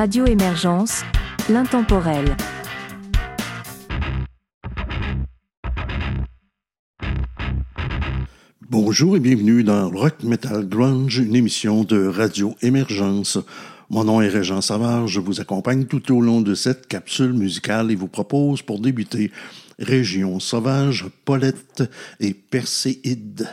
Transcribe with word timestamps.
Radio 0.00 0.24
Émergence, 0.24 1.02
l'intemporel. 1.50 2.34
Bonjour 8.70 9.18
et 9.18 9.20
bienvenue 9.20 9.62
dans 9.62 9.90
Rock 9.90 10.22
Metal 10.22 10.66
Grunge, 10.66 11.18
une 11.18 11.36
émission 11.36 11.84
de 11.84 12.06
Radio 12.06 12.54
Émergence. 12.62 13.36
Mon 13.90 14.04
nom 14.04 14.22
est 14.22 14.28
Régent 14.28 14.62
Savard, 14.62 15.06
je 15.06 15.20
vous 15.20 15.42
accompagne 15.42 15.84
tout 15.84 16.16
au 16.16 16.22
long 16.22 16.40
de 16.40 16.54
cette 16.54 16.86
capsule 16.86 17.34
musicale 17.34 17.90
et 17.90 17.94
vous 17.94 18.08
propose 18.08 18.62
pour 18.62 18.80
débuter 18.80 19.30
Région 19.78 20.40
Sauvage, 20.40 21.08
Paulette 21.26 21.82
et 22.20 22.32
Perséide. 22.32 23.50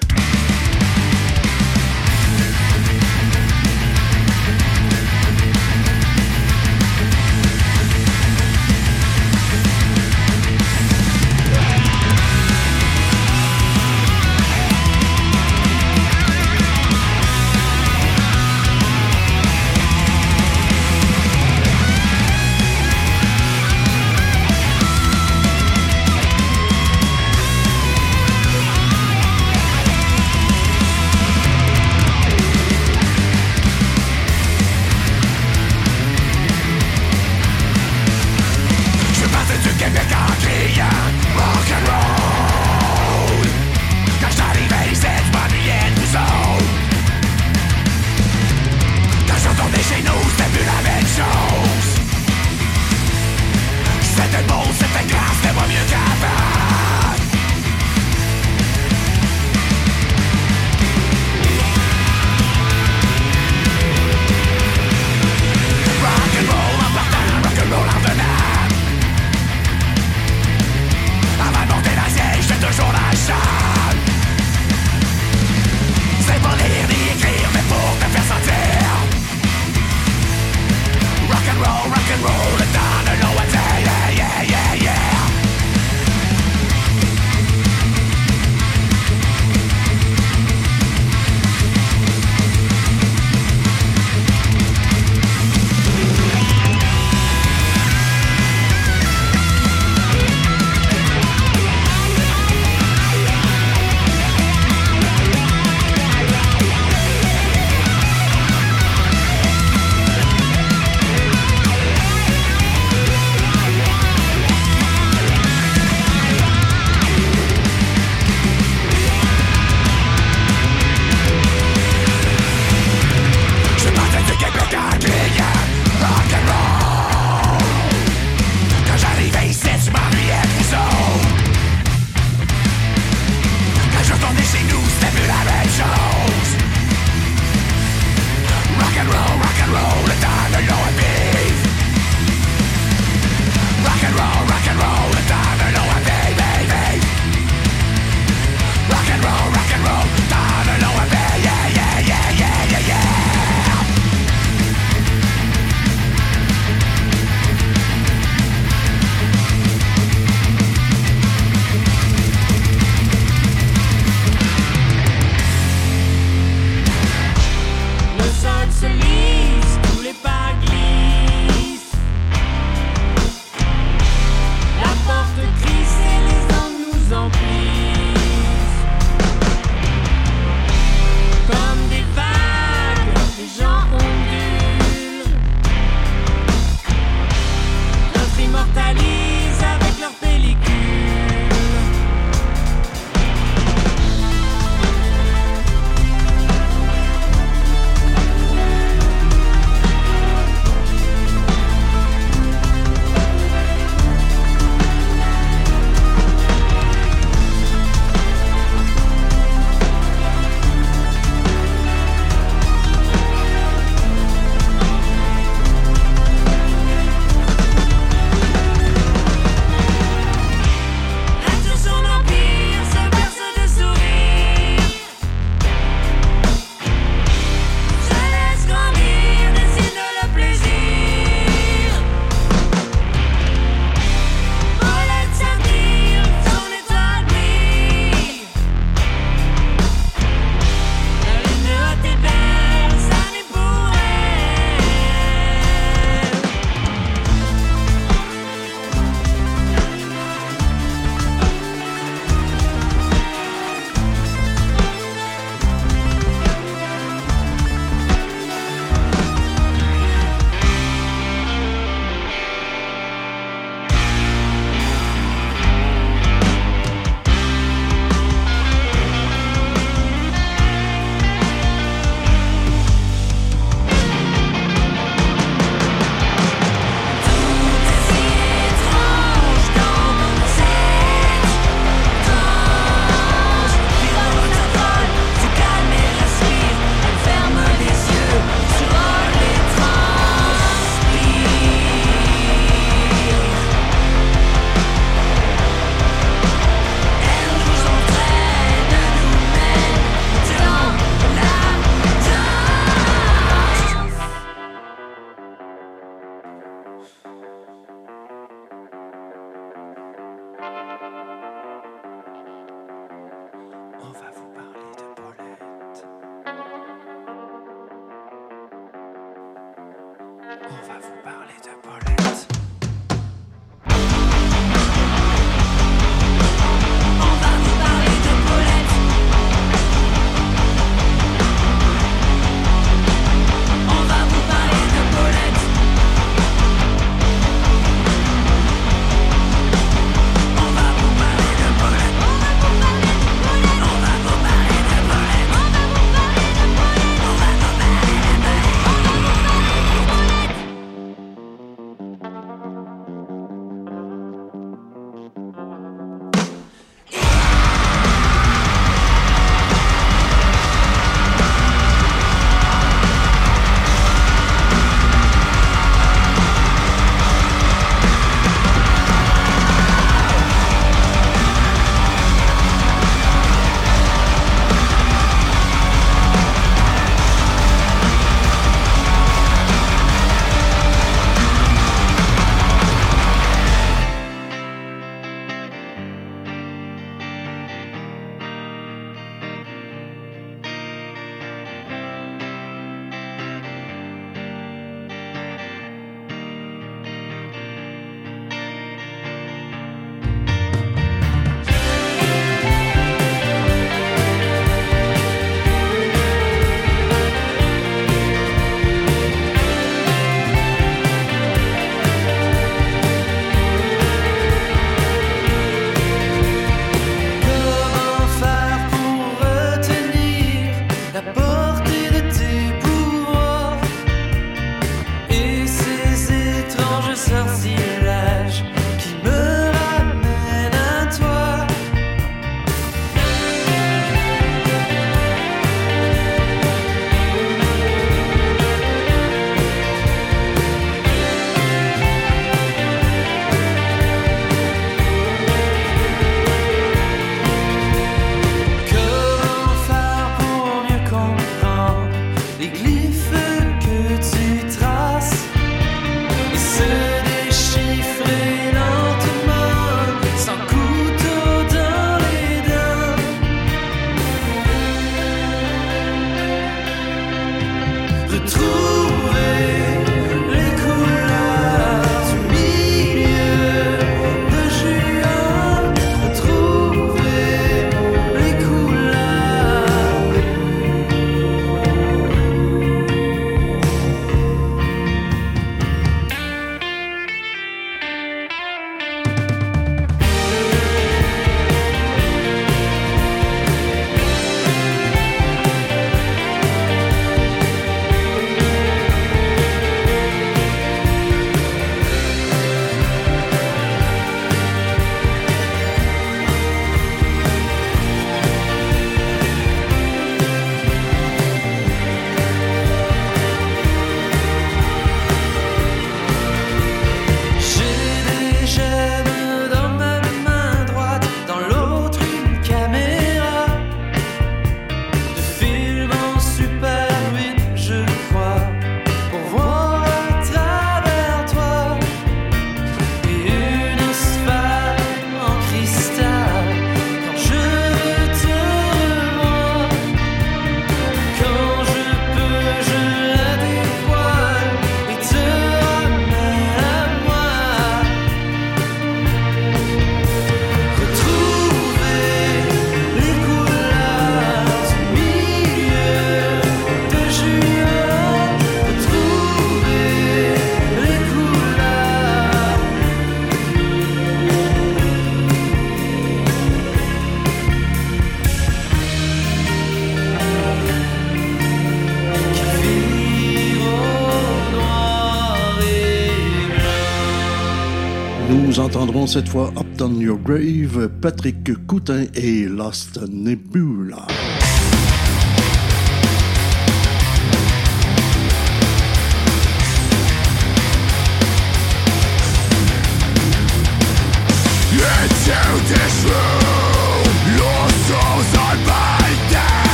Cette 579.28 579.50
fois 579.50 579.74
Up 579.78 579.86
Down 579.98 580.22
Your 580.22 580.38
Grave, 580.38 581.10
Patrick 581.22 581.86
Coutin 581.86 582.28
et 582.34 582.66
Lost 582.66 583.20
Nebula. 583.28 584.26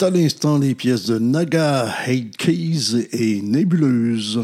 À 0.00 0.10
l'instant 0.10 0.58
les 0.58 0.74
pièces 0.74 1.06
de 1.06 1.18
Naga, 1.18 1.86
Hate 2.06 2.36
Keys 2.36 3.08
et 3.12 3.42
Nébuleuse. 3.42 4.40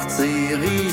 partir, 0.00 0.64
ils 0.64 0.90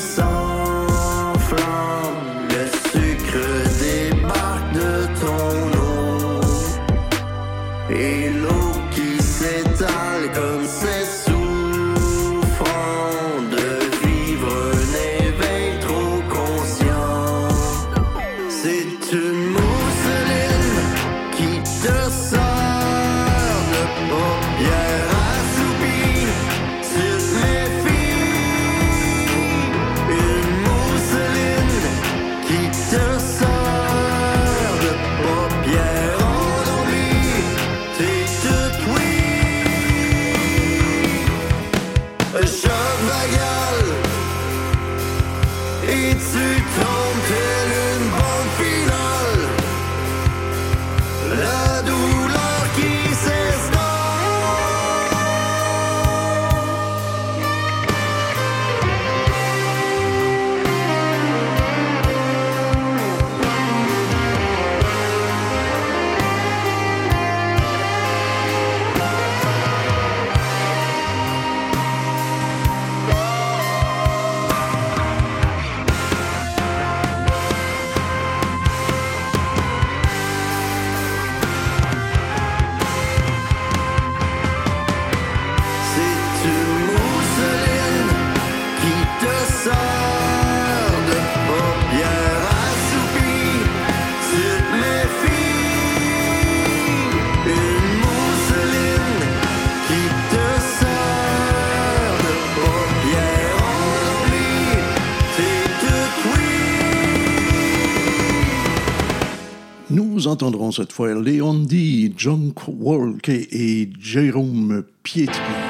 entendrons 110.26 110.72
cette 110.72 110.92
fois 110.92 111.13
Léon 111.13 111.54
D, 111.54 112.12
Junk 112.18 112.68
Walk 112.68 113.30
et 113.30 113.90
Jérôme 114.00 114.84
Pietri. 115.04 115.67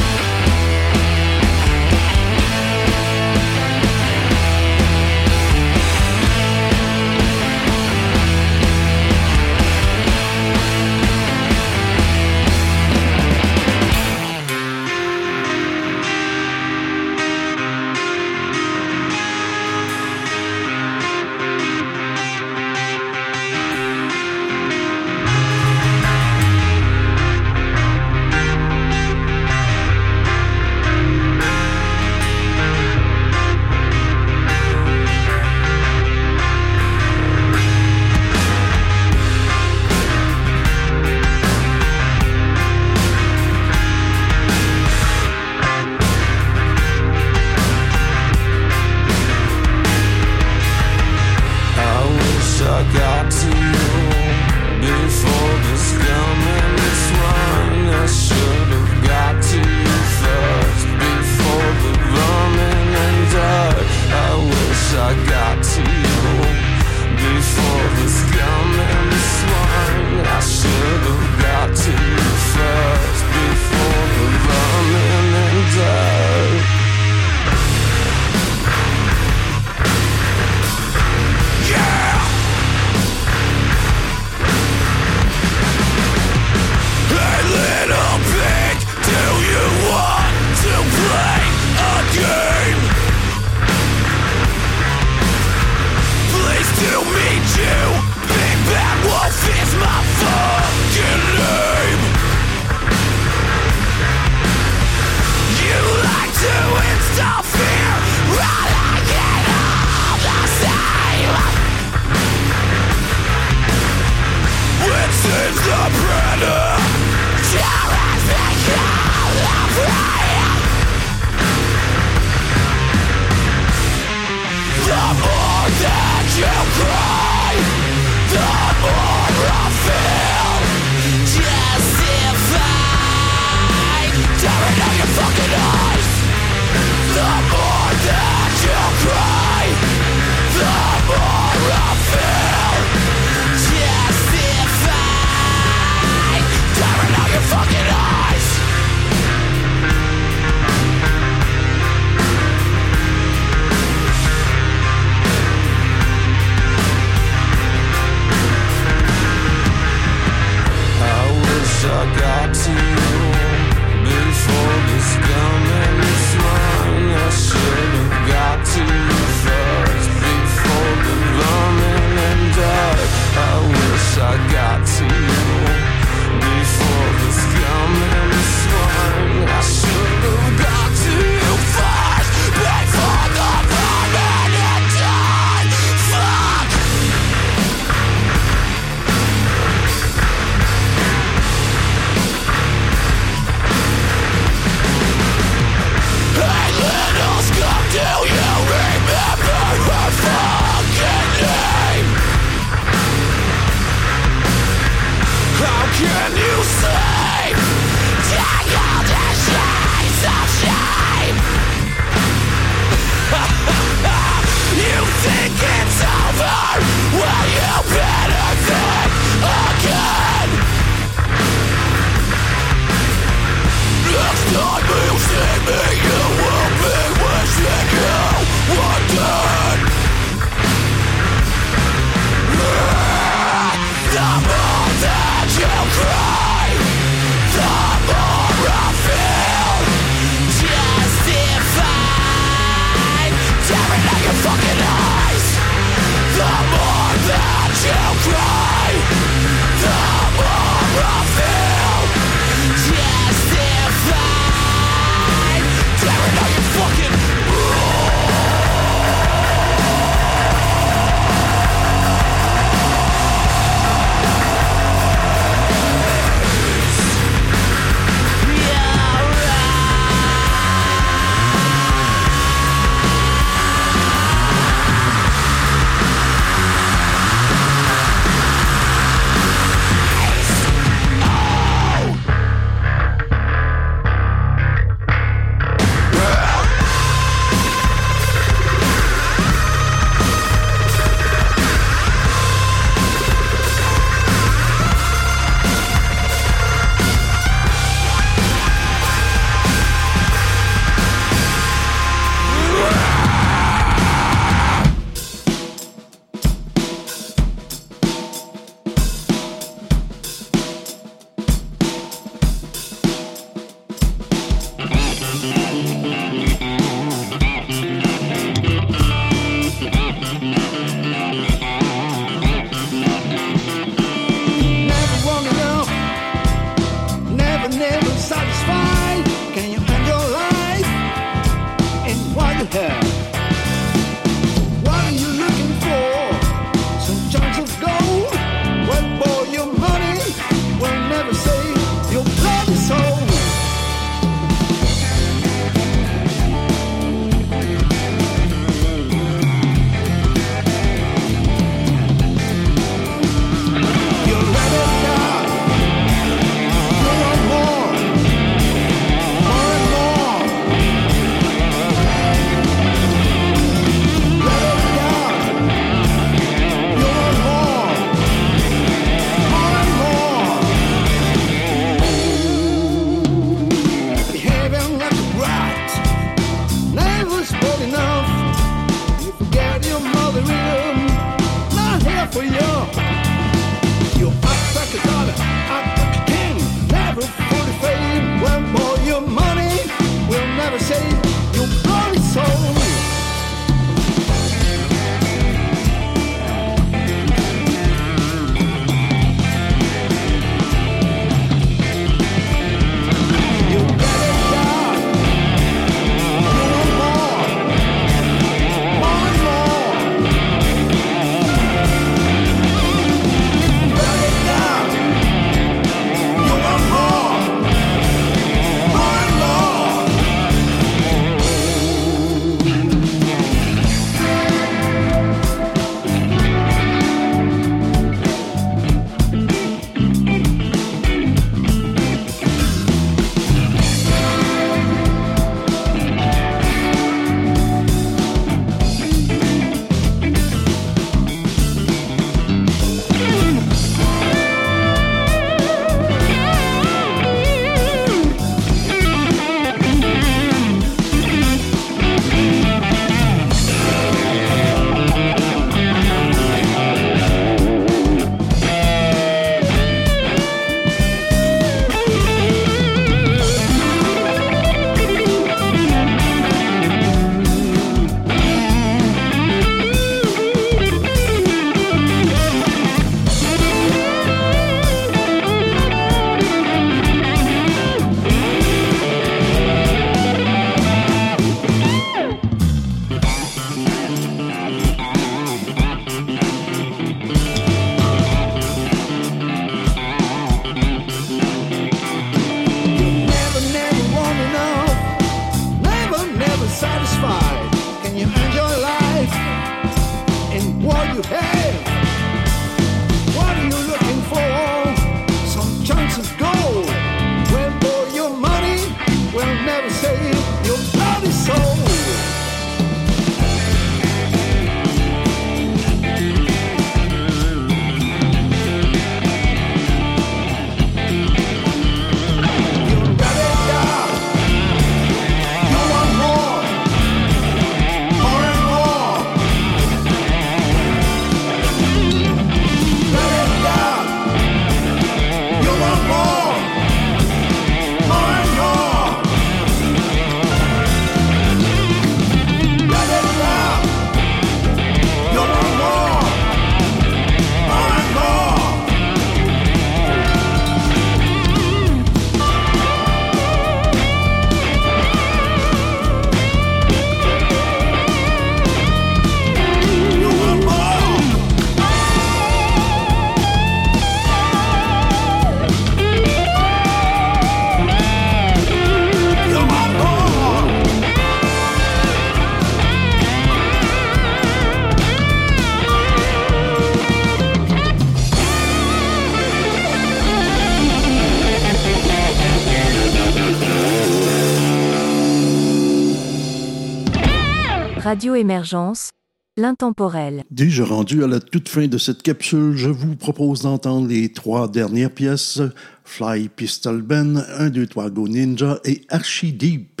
Radio 588.16 588.34
Émergence, 588.34 589.10
l'intemporel. 589.58 590.44
Déjà 590.50 590.86
rendu 590.86 591.22
à 591.22 591.26
la 591.26 591.38
toute 591.38 591.68
fin 591.68 591.86
de 591.86 591.98
cette 591.98 592.22
capsule, 592.22 592.74
je 592.74 592.88
vous 592.88 593.14
propose 593.14 593.60
d'entendre 593.60 594.08
les 594.08 594.32
trois 594.32 594.68
dernières 594.68 595.10
pièces 595.10 595.60
Fly 596.02 596.48
Pistol 596.48 597.02
Ben, 597.02 597.44
1, 597.58 597.68
2, 597.68 597.86
3 597.86 598.08
Go 598.08 598.26
Ninja 598.26 598.80
et 598.86 599.02
Archie 599.10 599.52
Deep. 599.52 600.00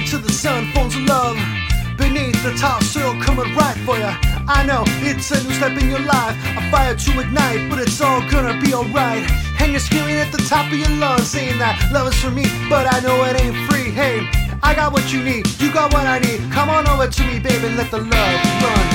Until 0.00 0.20
the 0.20 0.32
sun 0.32 0.72
falls 0.72 0.96
in 0.96 1.04
love. 1.04 1.36
Beneath 1.98 2.42
the 2.42 2.54
top 2.58 2.82
soil 2.82 3.20
coming 3.20 3.54
right 3.54 3.76
for 3.84 3.98
ya. 3.98 4.16
I 4.48 4.64
know 4.64 4.82
it's 5.04 5.30
a 5.30 5.44
new 5.44 5.52
step 5.52 5.76
in 5.76 5.90
your 5.90 6.00
life, 6.00 6.34
a 6.56 6.70
fire 6.70 6.94
to 6.96 7.20
ignite, 7.20 7.68
but 7.68 7.78
it's 7.78 8.00
all 8.00 8.22
gonna 8.30 8.58
be 8.62 8.72
alright. 8.72 9.30
And 9.60 9.72
you're 9.72 9.78
screaming 9.78 10.16
at 10.16 10.32
the 10.32 10.42
top 10.48 10.72
of 10.72 10.78
your 10.78 10.88
lungs, 10.96 11.28
saying 11.28 11.58
that 11.58 11.92
love 11.92 12.08
is 12.08 12.18
for 12.18 12.30
me, 12.30 12.46
but 12.70 12.88
I 12.90 13.00
know 13.00 13.22
it 13.24 13.38
ain't 13.42 13.54
free. 13.70 13.90
Hey, 13.92 14.26
I 14.62 14.74
got 14.74 14.94
what 14.94 15.12
you 15.12 15.22
need, 15.22 15.46
you 15.60 15.70
got 15.70 15.92
what 15.92 16.06
I 16.06 16.18
need. 16.18 16.50
Come 16.50 16.70
on 16.70 16.88
over 16.88 17.06
to 17.06 17.22
me, 17.26 17.38
baby, 17.38 17.68
let 17.68 17.90
the 17.90 17.98
love 17.98 18.40
run 18.64 18.89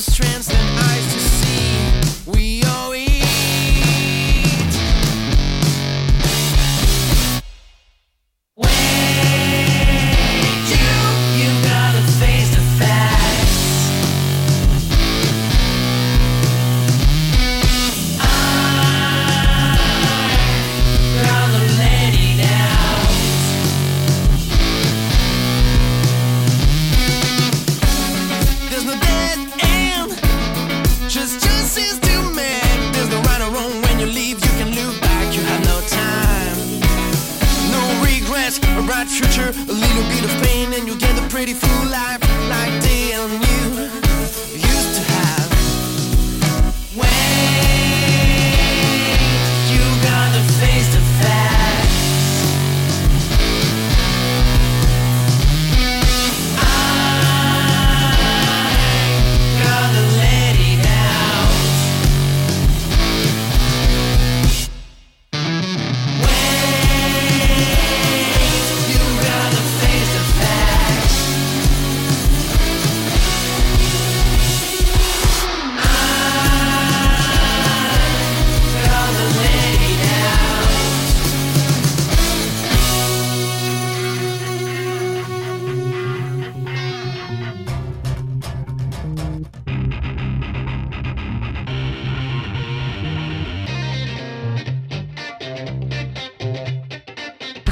strength 0.00 0.29